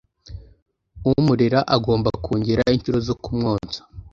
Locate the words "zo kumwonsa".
3.07-3.79